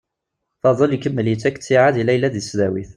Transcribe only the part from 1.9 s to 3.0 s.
i Layla deg tesdawit.